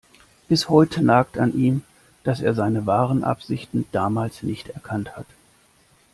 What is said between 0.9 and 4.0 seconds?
nagt an ihm, dass er seine wahren Absichten